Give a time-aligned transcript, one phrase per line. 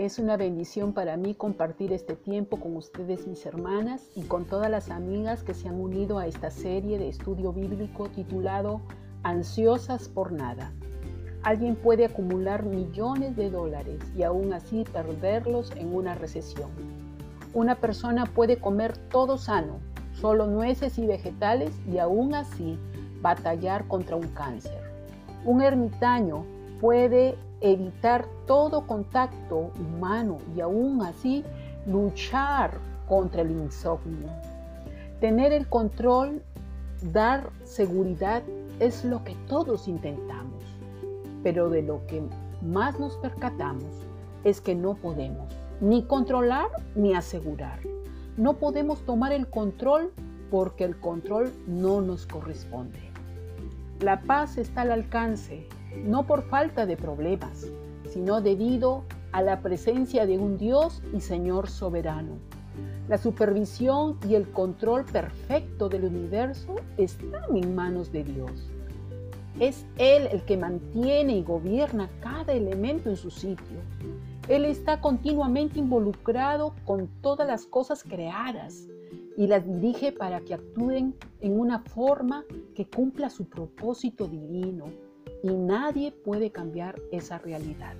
[0.00, 4.70] Es una bendición para mí compartir este tiempo con ustedes, mis hermanas, y con todas
[4.70, 8.80] las amigas que se han unido a esta serie de estudio bíblico titulado
[9.24, 10.72] Ansiosas por nada.
[11.42, 16.70] Alguien puede acumular millones de dólares y aún así perderlos en una recesión.
[17.52, 19.80] Una persona puede comer todo sano,
[20.14, 22.78] solo nueces y vegetales y aún así
[23.20, 24.80] batallar contra un cáncer.
[25.44, 26.46] Un ermitaño
[26.80, 31.44] puede evitar todo contacto humano y aún así
[31.86, 32.78] luchar
[33.08, 34.28] contra el insomnio.
[35.20, 36.42] Tener el control,
[37.12, 38.42] dar seguridad
[38.78, 40.62] es lo que todos intentamos,
[41.42, 42.22] pero de lo que
[42.62, 44.06] más nos percatamos
[44.44, 47.80] es que no podemos ni controlar ni asegurar.
[48.36, 50.12] No podemos tomar el control
[50.50, 52.98] porque el control no nos corresponde.
[54.00, 57.66] La paz está al alcance no por falta de problemas,
[58.08, 62.38] sino debido a la presencia de un Dios y Señor soberano.
[63.08, 68.70] La supervisión y el control perfecto del universo están en manos de Dios.
[69.58, 73.78] Es Él el que mantiene y gobierna cada elemento en su sitio.
[74.48, 78.88] Él está continuamente involucrado con todas las cosas creadas
[79.36, 84.86] y las dirige para que actúen en una forma que cumpla su propósito divino
[85.42, 87.94] y nadie puede cambiar esa realidad.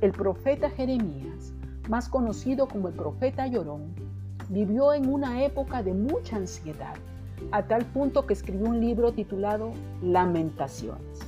[0.00, 1.52] El profeta Jeremías,
[1.88, 3.94] más conocido como el profeta llorón,
[4.48, 6.94] vivió en una época de mucha ansiedad,
[7.52, 9.72] a tal punto que escribió un libro titulado
[10.02, 11.20] Lamentaciones.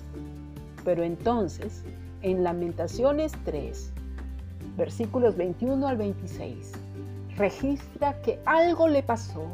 [0.84, 1.84] Pero entonces,
[2.22, 3.92] en Lamentaciones 3,
[4.77, 6.72] versículos 21 al 26,
[7.36, 9.44] registra que algo le pasó,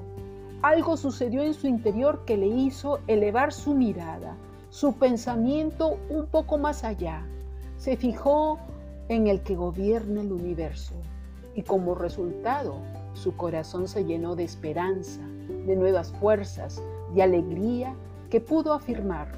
[0.62, 4.36] algo sucedió en su interior que le hizo elevar su mirada
[4.75, 7.24] su pensamiento un poco más allá.
[7.77, 8.58] Se fijó
[9.08, 10.95] en el que gobierna el universo
[11.55, 12.74] y como resultado
[13.13, 15.20] su corazón se llenó de esperanza,
[15.64, 16.83] de nuevas fuerzas,
[17.14, 17.95] de alegría
[18.30, 19.29] que pudo afirmar,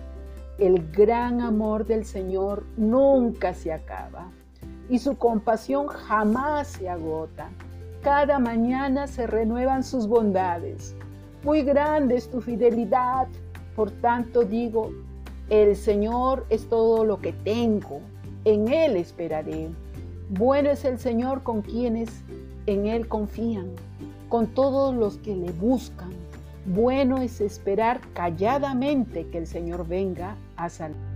[0.57, 4.31] el gran amor del Señor nunca se acaba
[4.89, 7.51] y su compasión jamás se agota.
[8.01, 10.97] Cada mañana se renuevan sus bondades.
[11.45, 13.29] Muy grande es tu fidelidad,
[13.75, 14.93] por tanto digo,
[15.51, 18.01] el Señor es todo lo que tengo,
[18.45, 19.69] en Él esperaré.
[20.31, 22.11] Bueno es el Señor con quienes
[22.67, 23.71] en Él confían,
[24.29, 26.11] con todos los que le buscan.
[26.67, 31.16] Bueno es esperar calladamente que el Señor venga a salvar.